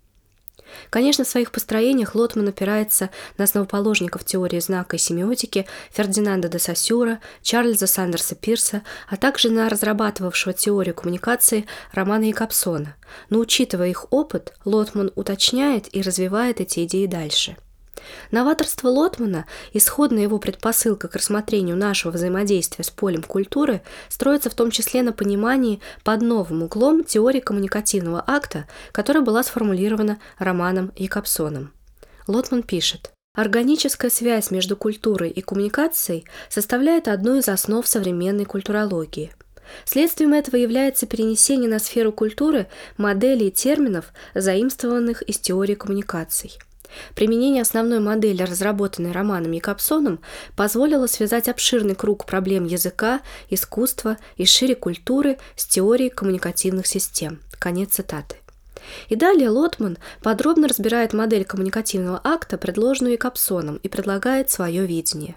Конечно, 0.90 1.24
в 1.24 1.28
своих 1.28 1.52
построениях 1.52 2.14
Лотман 2.14 2.48
опирается 2.48 3.10
на 3.38 3.44
основоположников 3.44 4.24
теории 4.24 4.60
знака 4.60 4.96
и 4.96 4.98
семиотики 4.98 5.66
Фердинанда 5.90 6.48
де 6.48 6.58
Сосюра, 6.58 7.20
Чарльза 7.42 7.86
Сандерса 7.86 8.34
Пирса, 8.34 8.82
а 9.08 9.16
также 9.16 9.50
на 9.50 9.68
разрабатывавшего 9.68 10.52
теорию 10.52 10.94
коммуникации 10.94 11.66
Романа 11.92 12.24
Якобсона. 12.24 12.96
Но 13.30 13.38
учитывая 13.38 13.88
их 13.88 14.06
опыт, 14.12 14.54
Лотман 14.64 15.10
уточняет 15.14 15.94
и 15.94 16.02
развивает 16.02 16.60
эти 16.60 16.84
идеи 16.84 17.06
дальше– 17.06 17.56
Новаторство 18.30 18.88
Лотмана, 18.88 19.46
исходная 19.72 20.22
его 20.22 20.38
предпосылка 20.38 21.08
к 21.08 21.16
рассмотрению 21.16 21.76
нашего 21.76 22.12
взаимодействия 22.12 22.84
с 22.84 22.90
полем 22.90 23.22
культуры, 23.22 23.82
строится 24.08 24.50
в 24.50 24.54
том 24.54 24.70
числе 24.70 25.02
на 25.02 25.12
понимании 25.12 25.80
под 26.04 26.22
новым 26.22 26.62
углом 26.62 27.04
теории 27.04 27.40
коммуникативного 27.40 28.22
акта, 28.26 28.66
которая 28.92 29.22
была 29.22 29.42
сформулирована 29.42 30.18
Романом 30.38 30.92
Якобсоном. 30.96 31.72
Лотман 32.26 32.62
пишет, 32.62 33.12
Органическая 33.34 34.10
связь 34.10 34.50
между 34.50 34.76
культурой 34.76 35.30
и 35.30 35.40
коммуникацией 35.40 36.26
составляет 36.50 37.08
одну 37.08 37.38
из 37.38 37.48
основ 37.48 37.86
современной 37.86 38.44
культурологии. 38.44 39.32
Следствием 39.86 40.34
этого 40.34 40.56
является 40.56 41.06
перенесение 41.06 41.70
на 41.70 41.78
сферу 41.78 42.12
культуры 42.12 42.66
моделей 42.98 43.48
и 43.48 43.50
терминов, 43.50 44.12
заимствованных 44.34 45.22
из 45.22 45.38
теории 45.38 45.74
коммуникаций– 45.74 46.58
Применение 47.14 47.62
основной 47.62 48.00
модели, 48.00 48.42
разработанной 48.42 49.12
Романом 49.12 49.52
Якобсоном, 49.52 50.20
позволило 50.56 51.06
связать 51.06 51.48
обширный 51.48 51.94
круг 51.94 52.26
проблем 52.26 52.64
языка, 52.64 53.20
искусства 53.50 54.16
и 54.36 54.44
шире 54.44 54.74
культуры 54.74 55.38
с 55.56 55.66
теорией 55.66 56.10
коммуникативных 56.10 56.86
систем. 56.86 57.40
Конец 57.58 57.92
цитаты. 57.92 58.36
И 59.08 59.16
далее 59.16 59.48
Лотман 59.48 59.98
подробно 60.22 60.68
разбирает 60.68 61.12
модель 61.12 61.44
коммуникативного 61.44 62.20
акта, 62.22 62.58
предложенную 62.58 63.12
Якобсоном, 63.12 63.76
и 63.76 63.88
предлагает 63.88 64.50
свое 64.50 64.86
видение. 64.86 65.36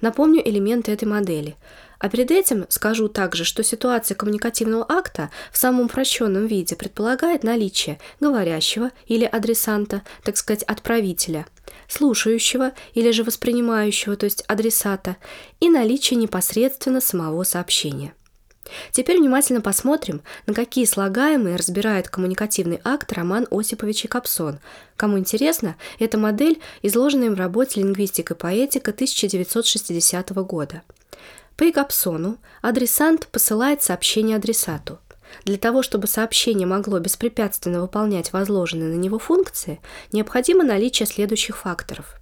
Напомню 0.00 0.46
элементы 0.46 0.92
этой 0.92 1.06
модели. 1.06 1.56
А 2.00 2.08
перед 2.08 2.30
этим 2.30 2.64
скажу 2.70 3.08
также, 3.08 3.44
что 3.44 3.62
ситуация 3.62 4.14
коммуникативного 4.14 4.86
акта 4.88 5.30
в 5.52 5.58
самом 5.58 5.84
упрощенном 5.84 6.46
виде 6.46 6.74
предполагает 6.74 7.44
наличие 7.44 8.00
говорящего 8.20 8.90
или 9.06 9.26
адресанта, 9.26 10.00
так 10.24 10.38
сказать, 10.38 10.62
отправителя, 10.62 11.46
слушающего 11.88 12.72
или 12.94 13.10
же 13.10 13.22
воспринимающего, 13.22 14.16
то 14.16 14.24
есть 14.24 14.42
адресата, 14.48 15.18
и 15.60 15.68
наличие 15.68 16.18
непосредственно 16.18 17.02
самого 17.02 17.42
сообщения. 17.42 18.14
Теперь 18.92 19.18
внимательно 19.18 19.60
посмотрим, 19.60 20.22
на 20.46 20.54
какие 20.54 20.86
слагаемые 20.86 21.56
разбирает 21.56 22.08
коммуникативный 22.08 22.80
акт 22.82 23.12
Роман 23.12 23.46
Осипович 23.50 24.06
Капсон. 24.08 24.58
Кому 24.96 25.18
интересно, 25.18 25.76
эта 25.98 26.16
модель 26.16 26.60
изложена 26.80 27.30
в 27.30 27.34
работе 27.34 27.80
«Лингвистика 27.80 28.32
и 28.32 28.36
поэтика» 28.36 28.92
1960 28.92 30.30
года. 30.46 30.82
По 31.60 31.70
Капсону 31.72 32.38
адресант 32.62 33.26
посылает 33.26 33.82
сообщение 33.82 34.38
адресату. 34.38 34.98
Для 35.44 35.58
того, 35.58 35.82
чтобы 35.82 36.06
сообщение 36.06 36.66
могло 36.66 36.98
беспрепятственно 37.00 37.82
выполнять 37.82 38.32
возложенные 38.32 38.88
на 38.88 38.98
него 38.98 39.18
функции, 39.18 39.78
необходимо 40.10 40.64
наличие 40.64 41.06
следующих 41.06 41.58
факторов. 41.58 42.18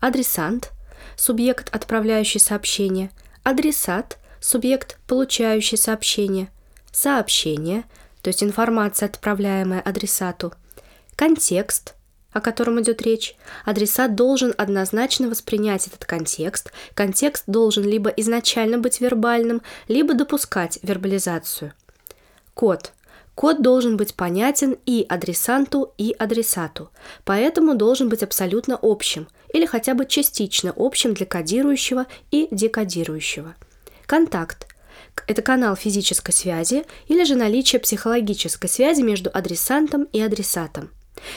Адресант– 0.00 0.70
субъект, 1.18 1.68
отправляющий 1.76 2.38
сообщение, 2.38 3.10
адресат– 3.42 4.16
субъект, 4.40 4.98
получающий 5.06 5.76
сообщение, 5.76 6.50
сообщение, 6.90 7.84
то 8.22 8.28
есть 8.28 8.42
информация, 8.42 9.10
отправляемая 9.10 9.82
адресату, 9.82 10.54
контекст, 11.16 11.96
о 12.34 12.42
котором 12.42 12.82
идет 12.82 13.00
речь. 13.00 13.34
Адресат 13.64 14.14
должен 14.14 14.52
однозначно 14.58 15.30
воспринять 15.30 15.86
этот 15.86 16.04
контекст. 16.04 16.70
Контекст 16.92 17.44
должен 17.46 17.84
либо 17.84 18.10
изначально 18.10 18.76
быть 18.76 19.00
вербальным, 19.00 19.62
либо 19.88 20.12
допускать 20.12 20.78
вербализацию. 20.82 21.72
Код. 22.52 22.92
Код 23.34 23.62
должен 23.62 23.96
быть 23.96 24.14
понятен 24.14 24.76
и 24.84 25.06
адресанту, 25.08 25.94
и 25.96 26.14
адресату, 26.18 26.90
поэтому 27.24 27.74
должен 27.74 28.10
быть 28.10 28.22
абсолютно 28.22 28.78
общим 28.80 29.26
или 29.52 29.64
хотя 29.64 29.94
бы 29.94 30.04
частично 30.04 30.72
общим 30.76 31.14
для 31.14 31.24
кодирующего 31.24 32.04
и 32.30 32.48
декодирующего– 32.50 33.54
Контакт– 34.06 34.66
это 35.26 35.40
канал 35.40 35.76
физической 35.76 36.32
связи 36.32 36.84
или 37.08 37.24
же 37.24 37.36
наличие 37.36 37.80
психологической 37.80 38.68
связи 38.68 39.00
между 39.00 39.30
адресантом 39.32 40.04
и 40.12 40.20
адресатом. 40.20 40.90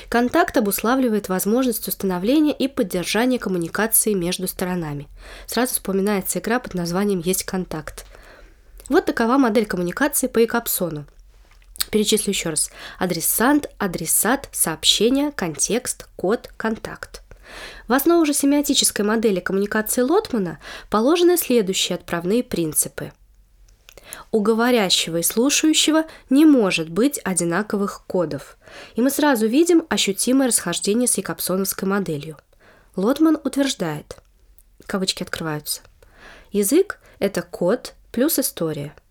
Контакт 0.09 0.57
обуславливает 0.57 1.29
возможность 1.29 1.87
установления 1.87 2.53
и 2.53 2.67
поддержания 2.67 3.39
коммуникации 3.39 4.13
между 4.13 4.47
сторонами. 4.47 5.07
Сразу 5.45 5.73
вспоминается 5.73 6.39
игра 6.39 6.59
под 6.59 6.73
названием 6.73 7.19
«Есть 7.19 7.43
контакт». 7.43 8.05
Вот 8.89 9.05
такова 9.05 9.37
модель 9.37 9.65
коммуникации 9.65 10.27
по 10.27 10.43
Икапсону. 10.43 11.05
Перечислю 11.91 12.31
еще 12.31 12.49
раз. 12.49 12.71
Адресант, 12.99 13.69
адресат, 13.77 14.49
сообщение, 14.51 15.31
контекст, 15.31 16.07
код, 16.15 16.49
контакт. 16.57 17.21
В 17.87 17.93
основу 17.93 18.25
же 18.25 18.33
семиотической 18.33 19.05
модели 19.05 19.39
коммуникации 19.39 20.01
Лотмана 20.01 20.59
положены 20.89 21.37
следующие 21.37 21.95
отправные 21.95 22.43
принципы. 22.43 23.13
У 24.31 24.41
говорящего 24.41 25.17
и 25.17 25.23
слушающего 25.23 26.05
не 26.29 26.45
может 26.45 26.89
быть 26.89 27.19
одинаковых 27.23 28.03
кодов, 28.07 28.57
и 28.95 29.01
мы 29.01 29.09
сразу 29.09 29.47
видим 29.47 29.85
ощутимое 29.89 30.47
расхождение 30.47 31.07
с 31.07 31.17
якобсоновской 31.17 31.87
моделью. 31.87 32.37
Лотман 32.95 33.39
утверждает, 33.43 34.17
кавычки 34.85 35.23
открываются, 35.23 35.81
язык– 36.51 36.99
это 37.19 37.41
код 37.41 37.93
плюс 38.11 38.39
история– 38.39 38.93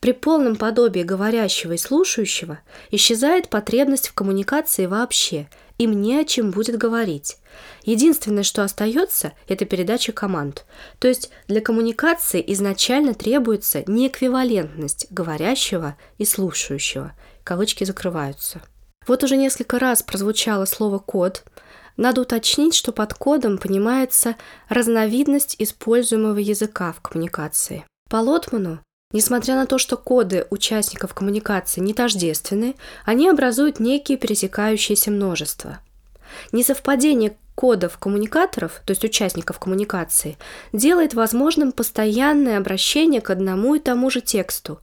при 0.00 0.12
полном 0.12 0.56
подобии 0.56 1.02
говорящего 1.02 1.72
и 1.72 1.78
слушающего 1.78 2.60
исчезает 2.90 3.48
потребность 3.48 4.08
в 4.08 4.14
коммуникации 4.14 4.86
вообще, 4.86 5.48
им 5.78 6.02
не 6.02 6.16
о 6.18 6.24
чем 6.24 6.50
будет 6.50 6.76
говорить. 6.76 7.38
Единственное, 7.84 8.42
что 8.42 8.64
остается, 8.64 9.32
это 9.46 9.64
передача 9.64 10.12
команд. 10.12 10.64
То 10.98 11.08
есть 11.08 11.30
для 11.46 11.60
коммуникации 11.60 12.44
изначально 12.48 13.14
требуется 13.14 13.82
неэквивалентность 13.86 15.06
говорящего 15.10 15.96
и 16.18 16.24
слушающего. 16.24 17.14
Кавычки 17.44 17.84
закрываются. 17.84 18.60
Вот 19.06 19.24
уже 19.24 19.36
несколько 19.36 19.78
раз 19.78 20.02
прозвучало 20.02 20.66
слово 20.66 20.98
«код», 20.98 21.44
надо 21.96 22.20
уточнить, 22.20 22.74
что 22.74 22.92
под 22.92 23.12
кодом 23.14 23.58
понимается 23.58 24.36
разновидность 24.68 25.56
используемого 25.58 26.38
языка 26.38 26.92
в 26.92 27.00
коммуникации. 27.00 27.84
По 28.08 28.18
Лотману 28.18 28.78
Несмотря 29.10 29.54
на 29.54 29.66
то, 29.66 29.78
что 29.78 29.96
коды 29.96 30.46
участников 30.50 31.14
коммуникации 31.14 31.80
не 31.80 31.94
тождественны, 31.94 32.74
они 33.06 33.28
образуют 33.28 33.80
некие 33.80 34.18
пересекающиеся 34.18 35.10
множества. 35.10 35.78
Несовпадение 36.52 37.34
кодов 37.54 37.96
коммуникаторов, 37.96 38.82
то 38.84 38.92
есть 38.92 39.04
участников 39.04 39.58
коммуникации, 39.58 40.36
делает 40.74 41.14
возможным 41.14 41.72
постоянное 41.72 42.58
обращение 42.58 43.22
к 43.22 43.30
одному 43.30 43.74
и 43.74 43.80
тому 43.80 44.10
же 44.10 44.20
тексту. 44.20 44.78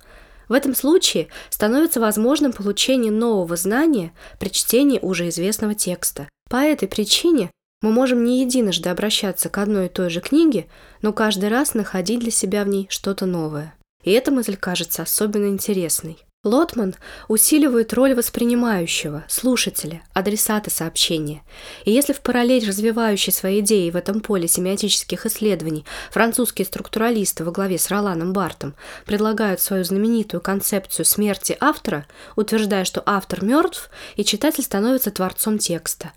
В 0.49 0.53
этом 0.53 0.75
случае 0.75 1.27
становится 1.49 1.99
возможным 1.99 2.51
получение 2.51 3.11
нового 3.11 3.55
знания 3.55 4.11
при 4.39 4.49
чтении 4.49 4.99
уже 5.01 5.29
известного 5.29 5.75
текста. 5.75 6.27
По 6.49 6.57
этой 6.57 6.87
причине 6.87 7.51
мы 7.81 7.91
можем 7.91 8.23
не 8.23 8.41
единожды 8.41 8.89
обращаться 8.89 9.49
к 9.49 9.57
одной 9.59 9.85
и 9.85 9.89
той 9.89 10.09
же 10.09 10.19
книге, 10.19 10.65
но 11.03 11.13
каждый 11.13 11.49
раз 11.49 11.75
находить 11.75 12.19
для 12.19 12.31
себя 12.31 12.63
в 12.63 12.67
ней 12.67 12.87
что-то 12.89 13.27
новое. 13.27 13.75
И 14.05 14.11
эта 14.11 14.31
мысль 14.31 14.55
кажется 14.55 15.01
особенно 15.01 15.47
интересной. 15.47 16.17
Лотман 16.45 16.93
усиливает 17.27 17.91
роль 17.93 18.13
воспринимающего, 18.13 19.25
слушателя, 19.27 20.03
адресата 20.13 20.69
сообщения. 20.69 21.41
И 21.85 21.91
если 21.91 22.13
в 22.13 22.21
параллель 22.21 22.67
развивающей 22.67 23.33
свои 23.33 23.61
идеи 23.61 23.89
в 23.89 23.95
этом 23.95 24.21
поле 24.21 24.47
семиотических 24.47 25.25
исследований 25.25 25.85
французские 26.11 26.67
структуралисты 26.67 27.43
во 27.43 27.51
главе 27.51 27.79
с 27.79 27.89
Роланом 27.89 28.31
Бартом 28.31 28.75
предлагают 29.07 29.59
свою 29.59 29.83
знаменитую 29.83 30.39
концепцию 30.39 31.05
смерти 31.07 31.57
автора, 31.59 32.05
утверждая, 32.35 32.85
что 32.85 33.01
автор 33.07 33.43
мертв 33.43 33.89
и 34.15 34.23
читатель 34.23 34.63
становится 34.63 35.09
творцом 35.09 35.57
текста, 35.57 36.11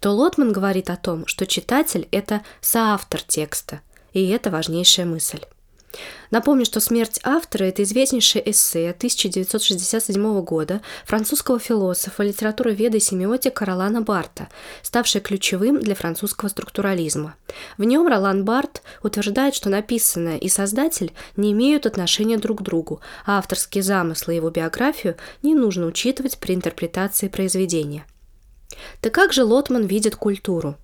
то 0.00 0.12
Лотман 0.12 0.50
говорит 0.50 0.88
о 0.88 0.96
том, 0.96 1.26
что 1.26 1.46
читатель– 1.46 2.08
это 2.10 2.40
соавтор 2.62 3.20
текста, 3.20 3.82
и 4.14 4.26
это 4.30 4.50
важнейшая 4.50 5.04
мысль. 5.04 5.40
Напомню, 6.30 6.64
что 6.64 6.80
«Смерть 6.80 7.20
автора»— 7.22 7.64
это 7.66 7.82
известнейшее 7.82 8.50
эссе 8.50 8.90
1967 8.90 10.40
года 10.42 10.80
французского 11.04 11.58
философа, 11.58 12.22
литературоведа 12.22 12.96
и 12.96 13.00
семиотика 13.00 13.64
Ролана 13.64 14.02
Барта, 14.02 14.48
ставшее 14.82 15.22
ключевым 15.22 15.80
для 15.80 15.94
французского 15.94 16.48
структурализма. 16.48 17.36
В 17.78 17.84
нем 17.84 18.06
Ролан 18.06 18.44
Барт 18.44 18.82
утверждает, 19.02 19.54
что 19.54 19.68
написанное 19.68 20.38
и 20.38 20.48
создатель 20.48 21.12
не 21.36 21.52
имеют 21.52 21.86
отношения 21.86 22.38
друг 22.38 22.60
к 22.60 22.62
другу, 22.62 23.00
а 23.24 23.38
авторские 23.38 23.82
замыслы 23.82 24.34
и 24.34 24.36
его 24.36 24.50
биографию 24.50 25.16
не 25.42 25.54
нужно 25.54 25.86
учитывать 25.86 26.38
при 26.38 26.54
интерпретации 26.54 27.28
произведения. 27.28 28.06
Так 29.00 29.14
как 29.14 29.32
же 29.32 29.44
Лотман 29.44 29.86
видит 29.86 30.16
культуру? 30.16 30.76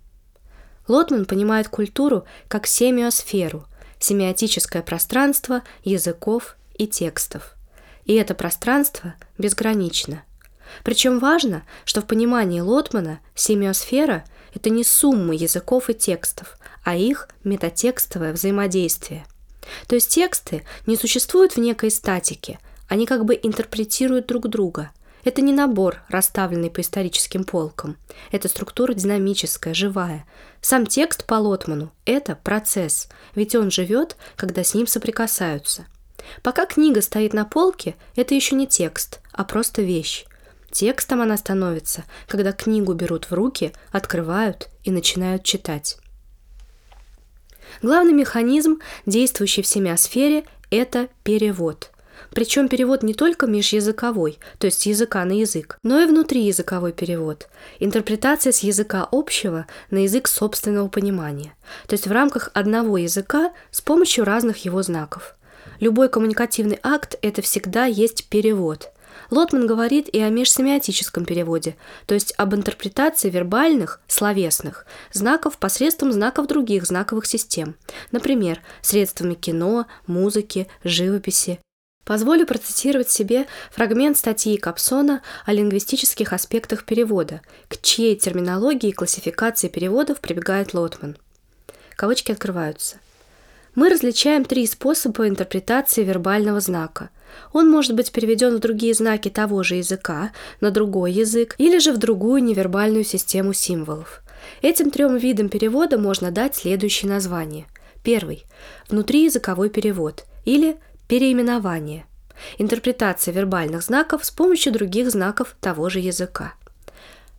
Лотман 0.89 1.25
понимает 1.25 1.69
культуру 1.69 2.25
как 2.49 2.67
семиосферу, 2.67 3.67
семиотическое 4.01 4.83
пространство 4.83 5.63
языков 5.85 6.57
и 6.75 6.89
текстов. 6.89 7.55
И 8.05 8.15
это 8.15 8.35
пространство 8.35 9.15
безгранично. 9.39 10.25
Причем 10.83 11.21
важно, 11.21 11.63
что 11.85 12.01
в 12.01 12.07
понимании 12.07 12.61
Лотмана 12.61 13.21
семиосфера– 13.35 14.25
это 14.55 14.71
не 14.71 14.83
сумма 14.83 15.35
языков 15.35 15.91
и 15.91 15.95
текстов, 15.95 16.59
а 16.83 16.97
их 16.97 17.29
метатекстовое 17.45 18.33
взаимодействие. 18.33 19.25
То 19.87 19.95
есть 19.95 20.13
тексты 20.13 20.65
не 20.87 20.97
существуют 20.97 21.53
в 21.53 21.59
некой 21.59 21.93
статике, 21.93 22.59
они 22.89 23.07
как 23.07 23.25
бы 23.25 23.39
интерпретируют 23.41 24.27
друг 24.27 24.49
друга– 24.49 24.91
это 25.25 25.43
не 25.43 25.53
набор, 25.53 26.03
расставленный 26.09 26.71
по 26.71 26.81
историческим 26.81 27.45
полкам. 27.45 27.97
Это 28.31 28.49
структура 28.49 28.95
динамическая, 28.95 29.75
живая. 29.75 30.27
Сам 30.61 30.87
текст 30.87 31.25
по 31.27 31.35
Лотману– 31.35 31.93
это 32.05 32.37
процесс, 32.37 33.09
ведь 33.35 33.55
он 33.55 33.71
живет, 33.71 34.17
когда 34.37 34.65
с 34.65 34.75
ним 34.75 34.87
соприкасаются. 34.87 35.87
Пока 36.43 36.67
книга 36.67 37.03
стоит 37.03 37.33
на 37.33 37.45
полке, 37.45 37.97
это 38.15 38.35
еще 38.35 38.55
не 38.55 38.67
текст, 38.67 39.21
а 39.33 39.45
просто 39.45 39.83
вещь. 39.83 40.27
Текстом 40.71 41.21
она 41.21 41.37
становится, 41.37 42.05
когда 42.29 42.53
книгу 42.53 42.93
берут 42.93 43.31
в 43.31 43.33
руки, 43.33 43.73
открывают 43.91 44.69
и 44.85 44.91
начинают 44.91 45.45
читать. 45.45 45.99
Главный 47.83 48.13
механизм, 48.13 48.81
действующий 49.07 49.63
в 49.63 49.67
семиосфере, 49.67 50.45
это 50.71 51.09
перевод– 51.25 51.90
причем 52.31 52.69
перевод 52.69 53.03
не 53.03 53.15
только 53.15 53.47
межязыковой, 53.47 54.39
то 54.59 54.67
есть 54.67 54.87
языка 54.87 55.25
на 55.25 55.33
язык, 55.33 55.79
но 55.83 56.01
и 56.01 56.07
внутриязыковой 56.07 56.93
перевод. 56.93 57.49
Интерпретация 57.79 58.53
с 58.53 58.61
языка 58.61 59.09
общего 59.11 59.67
на 59.91 59.99
язык 59.99 60.29
собственного 60.29 60.89
понимания. 60.89 61.55
То 61.87 61.95
есть 61.95 62.07
в 62.07 62.13
рамках 62.13 62.51
одного 62.55 62.99
языка 62.99 63.53
с 63.71 63.81
помощью 63.81 64.25
разных 64.25 64.65
его 64.65 64.83
знаков. 64.83 65.37
Любой 65.81 66.09
коммуникативный 66.09 66.79
акт– 66.83 67.17
это 67.23 67.43
всегда 67.43 67.87
есть 67.87 68.29
перевод– 68.29 68.91
Лотман 69.31 69.67
говорит 69.67 70.09
и 70.09 70.21
о 70.21 70.29
межсемиотическом 70.29 71.25
переводе, 71.25 71.77
то 72.07 72.15
есть 72.15 72.35
об 72.37 72.55
интерпретации 72.55 73.31
вербальных, 73.31 74.01
словесных, 74.09 74.87
знаков 75.13 75.59
посредством 75.59 76.13
знаков 76.13 76.49
других 76.49 76.85
знаковых 76.85 77.27
систем, 77.27 77.77
например, 78.11 78.61
средствами 78.83 79.35
кино, 79.35 79.87
музыки, 80.07 80.67
живописи 80.83 81.61
Позволю 82.11 82.45
процитировать 82.45 83.09
себе 83.09 83.47
фрагмент 83.71 84.19
статьи 84.19 84.57
Капсона 84.57 85.23
о 85.47 85.53
лингвистических 85.53 86.33
аспектах 86.33 86.83
перевода, 86.83 87.41
к 87.69 87.81
чьей 87.81 88.17
терминологии 88.17 88.89
и 88.89 88.93
классификации 88.93 89.69
переводов 89.69 90.19
прибегает 90.19 90.75
Лотман. 90.75 91.17
Кавычки 91.95 92.33
открываются. 92.33 92.97
Мы 93.77 93.89
различаем 93.91 94.45
три 94.45 94.67
способа 94.67 95.29
интерпретации 95.29 96.03
вербального 96.03 96.59
знака. 96.59 97.11
Он 97.53 97.71
может 97.71 97.95
быть 97.95 98.11
переведен 98.11 98.57
в 98.57 98.59
другие 98.59 98.95
знаки 98.95 99.29
того 99.29 99.63
же 99.63 99.77
языка, 99.77 100.33
на 100.61 100.73
другой 100.73 101.13
язык 101.13 101.55
или 101.59 101.79
же 101.79 101.93
в 101.93 101.99
другую 101.99 102.43
невербальную 102.43 103.05
систему 103.05 103.53
символов. 103.53 104.23
Этим 104.63 104.91
трем 104.91 105.17
видам 105.17 105.49
перевода 105.49 105.97
можно 105.97 106.33
дать 106.33 106.57
следующие 106.57 107.09
названия. 107.09 107.69
Первый– 108.03 108.47
внутриязыковой 108.89 109.71
перевод 109.71 110.25
или– 110.45 110.77
Переименование. 111.11 112.07
Интерпретация 112.59 113.35
вербальных 113.35 113.83
знаков 113.83 114.25
с 114.25 114.31
помощью 114.31 114.73
других 114.73 115.11
знаков 115.11 115.57
того 115.61 115.89
же 115.89 115.99
языка. 115.99 116.55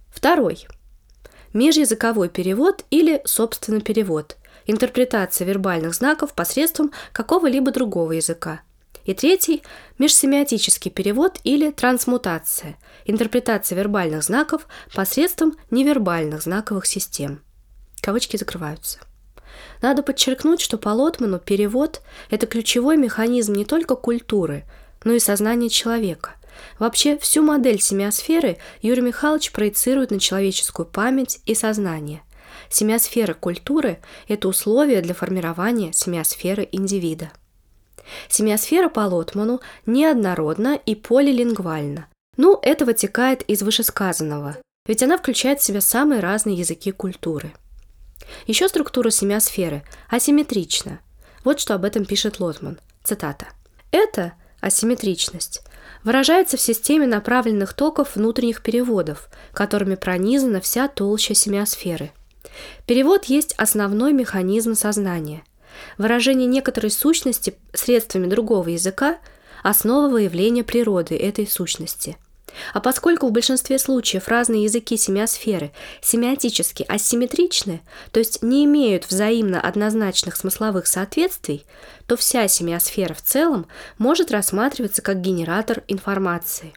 Второй. 0.10 0.68
Межязыковой 1.54 2.28
перевод 2.28 2.84
или, 2.90 3.22
собственно, 3.24 3.80
перевод. 3.80 4.36
Интерпретация 4.66 5.48
вербальных 5.48 5.94
знаков 5.96 6.34
посредством 6.34 6.92
какого-либо 7.14 7.72
другого 7.72 8.12
языка. 8.12 8.60
И 9.06 9.14
третий– 9.14 9.64
межсемиотический 9.98 10.92
перевод 10.92 11.40
или 11.46 11.72
трансмутация. 11.72 12.78
Интерпретация 13.06 13.78
вербальных 13.78 14.24
знаков 14.24 14.68
посредством 14.94 15.56
невербальных 15.70 16.42
знаковых 16.42 16.86
систем. 16.86 17.42
Кавычки 18.02 18.36
закрываются. 18.36 19.00
Надо 19.82 20.04
подчеркнуть, 20.04 20.62
что 20.62 20.78
по 20.78 20.90
Лотману 20.90 21.40
перевод– 21.40 22.02
это 22.30 22.46
ключевой 22.46 22.98
механизм 22.98 23.54
не 23.54 23.66
только 23.66 23.96
культуры, 23.96 24.64
но 25.04 25.14
и 25.14 25.20
сознания 25.20 25.70
человека. 25.70 26.36
Вообще, 26.78 27.18
всю 27.18 27.42
модель 27.42 27.82
семиосферы 27.82 28.58
Юрий 28.82 29.02
Михайлович 29.02 29.52
проецирует 29.52 30.12
на 30.12 30.20
человеческую 30.20 30.86
память 30.86 31.40
и 31.46 31.56
сознание. 31.56 32.22
Семиосфера 32.70 33.34
культуры– 33.34 34.00
это 34.28 34.48
условие 34.48 35.02
для 35.02 35.14
формирования 35.14 35.92
семиосферы 35.94 36.68
индивида. 36.72 37.32
Семиосфера 38.30 38.90
по 38.90 39.02
Лотману 39.02 39.62
неоднородна 39.86 40.80
и 40.86 40.96
полилингвальна. 40.96 42.08
Ну, 42.38 42.60
это 42.62 42.86
вытекает 42.86 43.42
из 43.44 43.62
вышесказанного, 43.62 44.58
ведь 44.86 45.04
она 45.04 45.18
включает 45.18 45.60
в 45.60 45.64
себя 45.64 45.82
самые 45.82 46.22
разные 46.22 46.56
языки 46.56 46.92
культуры– 46.92 47.52
еще 48.48 48.68
структура 48.68 49.10
семиосферы 49.10 49.84
асимметрична. 50.10 51.00
Вот 51.44 51.60
что 51.60 51.76
об 51.76 51.86
этом 51.86 52.06
пишет 52.06 52.40
Лотман. 52.40 52.80
Цитата. 53.04 53.48
Это 53.92 54.34
асимметричность 54.62 55.64
выражается 56.04 56.58
в 56.58 56.62
системе 56.62 57.08
направленных 57.08 57.74
токов 57.74 58.16
внутренних 58.16 58.62
переводов, 58.64 59.30
которыми 59.54 59.96
пронизана 59.96 60.62
вся 60.62 60.88
толща 60.88 61.34
семиосферы. 61.34 62.12
Перевод 62.88 63.26
есть 63.26 63.54
основной 63.58 64.14
механизм 64.14 64.76
сознания. 64.76 65.44
Выражение 65.98 66.48
некоторой 66.48 66.92
сущности 66.92 67.56
средствами 67.74 68.28
другого 68.28 68.70
языка– 68.70 69.20
основа 69.64 70.10
выявления 70.10 70.64
природы 70.64 71.16
этой 71.16 71.48
сущности– 71.48 72.18
а 72.74 72.80
поскольку 72.80 73.28
в 73.28 73.32
большинстве 73.32 73.80
случаев 73.80 74.28
разные 74.28 74.64
языки 74.64 74.98
семиосферы 74.98 75.72
семиотически 76.02 76.84
асимметричны, 76.84 77.82
то 78.12 78.20
есть 78.20 78.42
не 78.42 78.66
имеют 78.66 79.08
взаимно 79.08 79.62
однозначных 79.62 80.36
смысловых 80.36 80.88
соответствий, 80.88 81.66
то 82.08 82.16
вся 82.16 82.48
семиосфера 82.48 83.14
в 83.14 83.22
целом 83.22 83.68
может 83.98 84.32
рассматриваться 84.32 85.02
как 85.02 85.22
генератор 85.22 85.84
информации. 85.88 86.74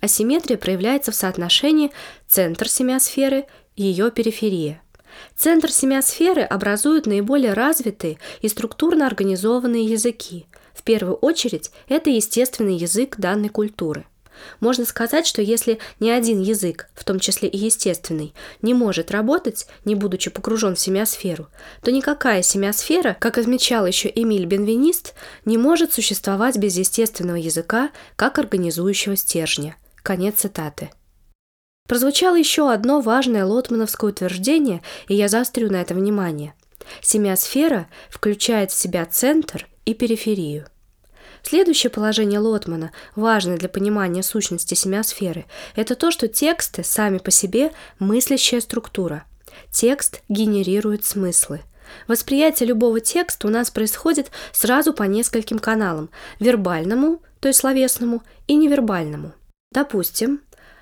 Асимметрия 0.00 0.58
проявляется 0.58 1.12
в 1.12 1.14
соотношении 1.14 1.92
центр 2.26 2.68
семиосферы 2.68 3.46
и 3.76 3.84
ее 3.84 4.10
периферия. 4.10 4.82
Центр 5.36 5.70
семиосферы 5.70 6.42
образуют 6.42 7.06
наиболее 7.06 7.52
развитые 7.52 8.18
и 8.42 8.48
структурно 8.48 9.06
организованные 9.06 9.84
языки– 9.84 10.46
в 10.74 10.82
первую 10.82 11.14
очередь, 11.14 11.70
это 11.88 12.10
естественный 12.10 12.76
язык 12.76 13.16
данной 13.16 13.48
культуры– 13.48 14.04
можно 14.60 14.84
сказать, 14.84 15.26
что 15.26 15.42
если 15.42 15.78
ни 16.00 16.10
один 16.10 16.40
язык, 16.40 16.88
в 16.94 17.04
том 17.04 17.20
числе 17.20 17.48
и 17.48 17.56
естественный, 17.56 18.34
не 18.62 18.74
может 18.74 19.10
работать, 19.10 19.66
не 19.84 19.94
будучи 19.94 20.30
погружен 20.30 20.74
в 20.74 20.80
семиосферу, 20.80 21.48
то 21.82 21.90
никакая 21.90 22.42
семиосфера, 22.42 23.16
как 23.18 23.38
отмечал 23.38 23.86
еще 23.86 24.10
Эмиль 24.14 24.46
Бенвенист, 24.46 25.14
не 25.44 25.58
может 25.58 25.92
существовать 25.92 26.56
без 26.56 26.76
естественного 26.76 27.36
языка 27.36 27.90
как 28.16 28.38
организующего 28.38 29.16
стержня. 29.16 29.76
Конец 30.02 30.40
цитаты. 30.40 30.90
Прозвучало 31.86 32.36
еще 32.36 32.72
одно 32.72 33.00
важное 33.00 33.44
лотмановское 33.44 34.10
утверждение, 34.10 34.82
и 35.08 35.14
я 35.14 35.28
заострю 35.28 35.70
на 35.70 35.76
это 35.76 35.94
внимание. 35.94 36.54
Семиосфера 37.02 37.88
включает 38.08 38.70
в 38.70 38.74
себя 38.74 39.04
центр 39.04 39.66
и 39.84 39.94
периферию. 39.94 40.66
Следующее 41.46 41.90
положение 41.90 42.40
Лотмана, 42.40 42.90
важное 43.14 43.58
для 43.58 43.68
понимания 43.68 44.22
сущности 44.22 44.72
семиосферы, 44.72 45.44
это 45.76 45.94
то, 45.94 46.10
что 46.10 46.26
тексты 46.26 46.82
сами 46.82 47.18
по 47.18 47.30
себе 47.30 47.70
мыслящая 47.98 48.62
структура. 48.62 49.24
Текст 49.70 50.22
генерирует 50.30 51.04
смыслы. 51.04 51.60
Восприятие 52.08 52.70
любого 52.70 52.98
текста 52.98 53.46
у 53.46 53.50
нас 53.50 53.70
происходит 53.70 54.30
сразу 54.52 54.94
по 54.94 55.02
нескольким 55.02 55.58
каналам– 55.58 56.08
вербальному, 56.40 57.20
то 57.40 57.48
есть 57.48 57.60
словесному, 57.60 58.22
и 58.46 58.54
невербальному. 58.54 59.34
Допустим, 59.70 60.40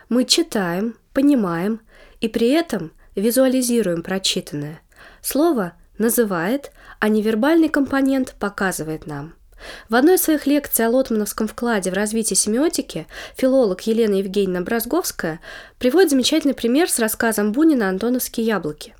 мы 0.09 0.25
читаем, 0.25 0.96
понимаем 1.12 1.81
и 2.20 2.29
при 2.29 2.51
этом 2.51 2.92
визуализируем 3.16 4.05
прочитанное. 4.05 4.81
Слово 5.22 5.72
называет, 5.98 6.70
а 7.01 7.09
невербальный 7.09 7.68
компонент 7.68 8.37
показывает 8.38 9.09
нам– 9.09 9.35
в 9.88 9.94
одной 9.94 10.16
из 10.16 10.22
своих 10.22 10.46
лекций 10.46 10.87
о 10.87 10.90
лотмановском 10.90 11.48
вкладе 11.48 11.90
в 11.90 11.94
развитие 11.94 12.37
семиотики 12.37 13.07
филолог 13.37 13.83
Елена 13.83 14.16
Евгеньевна 14.16 14.62
Бразговская 14.62 15.40
приводит 15.79 16.11
замечательный 16.11 16.55
пример 16.55 16.90
с 16.90 16.98
рассказом 16.98 17.53
Бунина 17.53 17.88
«Антоновские 17.88 18.46
яблоки». 18.46 18.94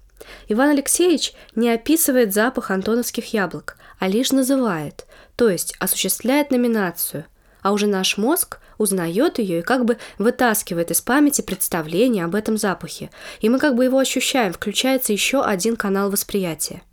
Иван 0.48 0.70
Алексеевич 0.70 1.33
не 1.55 1.70
описывает 1.70 2.33
запах 2.33 2.70
антоновских 2.70 3.33
яблок, 3.33 3.77
а 3.98 4.09
лишь 4.09 4.33
называет, 4.33 5.07
то 5.37 5.48
есть 5.48 5.75
осуществляет 5.79 6.51
номинацию, 6.51 7.25
а 7.61 7.72
уже 7.72 7.87
наш 7.87 8.16
мозг 8.16 8.59
узнает 8.79 9.38
ее 9.38 9.61
и 9.61 9.62
как 9.62 9.85
бы 9.85 9.98
вытаскивает 10.18 10.90
из 10.90 11.01
памяти 11.01 11.42
представление 11.42 12.25
об 12.25 12.35
этом 12.35 12.57
запахе, 12.57 13.11
и 13.40 13.48
мы 13.48 13.59
как 13.59 13.75
бы 13.75 13.85
его 13.85 13.98
ощущаем, 13.98 14.53
включается 14.53 15.12
еще 15.12 15.42
один 15.42 15.77
канал 15.77 16.11
восприятия– 16.11 16.83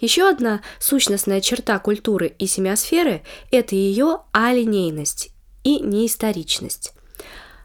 еще 0.00 0.28
одна 0.28 0.62
сущностная 0.78 1.40
черта 1.40 1.78
культуры 1.78 2.34
и 2.38 2.46
семиосферы– 2.46 3.22
это 3.50 3.74
ее 3.74 4.20
алинейность 4.32 5.30
и 5.62 5.80
неисторичность. 5.80 6.92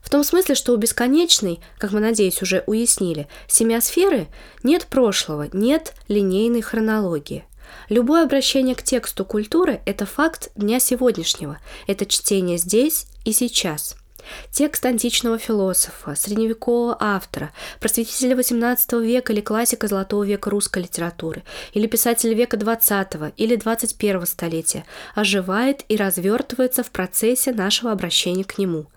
В 0.02 0.10
том 0.10 0.24
смысле, 0.24 0.56
что 0.56 0.74
у 0.74 0.78
бесконечной, 0.78 1.60
как 1.78 1.92
мы, 1.92 2.00
надеюсь, 2.00 2.42
уже 2.42 2.64
уяснили, 2.66 3.28
семиосферы 3.48 4.28
нет 4.64 4.88
прошлого, 4.88 5.50
нет 5.54 5.94
линейной 6.08 6.62
хронологии. 6.62 7.46
Любое 7.90 8.24
обращение 8.24 8.76
к 8.76 8.82
тексту 8.82 9.26
культуры– 9.26 9.82
это 9.86 10.06
факт 10.06 10.52
дня 10.56 10.80
сегодняшнего, 10.80 11.60
это 11.86 12.06
чтение 12.06 12.58
здесь 12.58 13.06
и 13.26 13.34
сейчас– 13.34 13.96
Текст 14.52 14.86
античного 14.86 15.38
философа, 15.38 16.16
средневекового 16.16 16.98
автора, 17.00 17.52
просветителя 17.80 18.36
XVIII 18.36 19.04
века 19.04 19.34
или 19.34 19.42
классика 19.42 19.88
золотого 19.88 20.24
века 20.24 20.50
русской 20.50 20.84
литературы, 20.84 21.44
или 21.74 21.88
писателя 21.88 22.34
века 22.34 22.58
XX 22.58 23.34
или 23.38 23.58
XXI 23.58 24.26
столетия 24.26 24.86
оживает 25.16 25.84
и 25.88 25.96
развертывается 25.96 26.84
в 26.84 26.92
процессе 26.92 27.52
нашего 27.52 27.92
обращения 27.92 28.44
к 28.44 28.58
нему. 28.58 28.88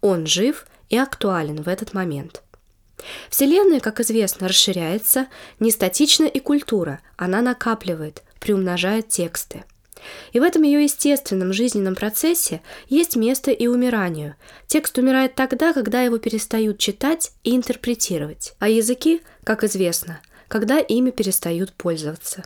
Он 0.00 0.26
жив 0.26 0.66
и 0.88 0.96
актуален 0.96 1.62
в 1.62 1.68
этот 1.68 1.94
момент. 1.94 2.42
Вселенная, 3.30 3.80
как 3.80 4.00
известно, 4.00 4.48
расширяется, 4.48 5.26
не 5.58 5.70
статична 5.70 6.24
и 6.24 6.38
культура, 6.38 7.00
она 7.16 7.40
накапливает, 7.40 8.22
приумножает 8.40 9.08
тексты– 9.08 9.64
и 10.32 10.40
в 10.40 10.42
этом 10.42 10.62
ее 10.62 10.82
естественном 10.82 11.52
жизненном 11.52 11.94
процессе 11.94 12.62
есть 12.88 13.16
место 13.16 13.50
и 13.50 13.66
умиранию. 13.66 14.36
Текст 14.66 14.96
умирает 14.98 15.34
тогда, 15.34 15.72
когда 15.72 16.02
его 16.02 16.18
перестают 16.18 16.78
читать 16.78 17.32
и 17.44 17.56
интерпретировать, 17.56 18.54
а 18.58 18.68
языки, 18.68 19.22
как 19.44 19.64
известно, 19.64 20.20
когда 20.48 20.78
ими 20.78 21.10
перестают 21.10 21.72
пользоваться. 21.72 22.44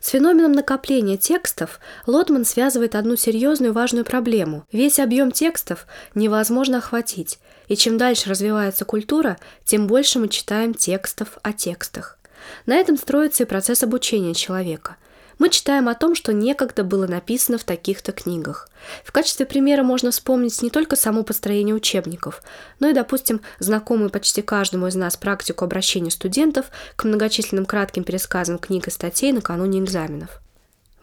С 0.00 0.10
феноменом 0.10 0.52
накопления 0.52 1.16
текстов 1.16 1.80
Лотман 2.06 2.44
связывает 2.44 2.94
одну 2.94 3.16
серьезную 3.16 3.72
важную 3.72 4.04
проблему. 4.04 4.64
Весь 4.72 4.98
объем 4.98 5.32
текстов 5.32 5.86
невозможно 6.14 6.78
охватить, 6.78 7.38
и 7.68 7.76
чем 7.76 7.98
дальше 7.98 8.30
развивается 8.30 8.84
культура, 8.84 9.38
тем 9.64 9.86
больше 9.86 10.18
мы 10.18 10.28
читаем 10.28 10.72
текстов 10.72 11.38
о 11.42 11.52
текстах. 11.52 12.18
На 12.64 12.76
этом 12.76 12.96
строится 12.96 13.42
и 13.42 13.46
процесс 13.46 13.82
обучения 13.82 14.34
человека– 14.34 14.96
мы 15.38 15.50
читаем 15.50 15.88
о 15.88 15.94
том, 15.94 16.14
что 16.14 16.32
некогда 16.32 16.82
было 16.82 17.06
написано 17.06 17.58
в 17.58 17.64
таких-то 17.64 18.12
книгах. 18.12 18.70
В 19.04 19.12
качестве 19.12 19.44
примера 19.44 19.82
можно 19.82 20.10
вспомнить 20.10 20.62
не 20.62 20.70
только 20.70 20.96
само 20.96 21.24
построение 21.24 21.74
учебников, 21.74 22.42
но 22.80 22.88
и, 22.88 22.94
допустим, 22.94 23.42
знакомую 23.58 24.10
почти 24.10 24.40
каждому 24.40 24.86
из 24.86 24.94
нас 24.94 25.16
практику 25.16 25.64
обращения 25.64 26.10
студентов 26.10 26.66
к 26.96 27.04
многочисленным 27.04 27.66
кратким 27.66 28.04
пересказам 28.04 28.58
книг 28.58 28.88
и 28.88 28.90
статей 28.90 29.32
накануне 29.32 29.80
экзаменов. 29.80 30.40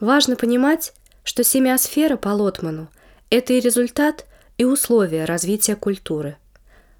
Важно 0.00 0.34
понимать, 0.34 0.92
что 1.22 1.44
семиосфера 1.44 2.16
по 2.16 2.30
Лотману– 2.30 2.88
это 3.30 3.52
и 3.52 3.60
результат, 3.60 4.26
и 4.58 4.64
условия 4.64 5.24
развития 5.24 5.76
культуры. 5.76 6.36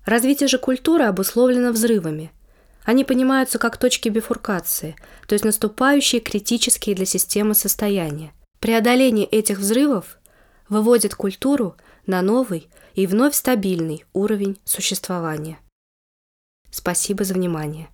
Развитие 0.04 0.48
же 0.48 0.58
культуры 0.58 1.04
обусловлено 1.04 1.72
взрывами– 1.72 2.30
они 2.84 3.04
понимаются 3.04 3.58
как 3.58 3.78
точки 3.78 4.08
бифуркации, 4.08 4.96
то 5.26 5.34
есть 5.34 5.44
наступающие 5.44 6.20
критические 6.20 6.94
для 6.94 7.06
системы 7.06 7.54
состояния. 7.54 8.32
Преодоление 8.60 9.26
этих 9.26 9.58
взрывов 9.58 10.18
выводит 10.68 11.14
культуру 11.14 11.76
на 12.06 12.22
новый 12.22 12.68
и 12.94 13.06
вновь 13.06 13.34
стабильный 13.34 14.04
уровень 14.12 14.58
существования. 14.64 15.58
Спасибо 16.70 17.24
за 17.24 17.34
внимание. 17.34 17.88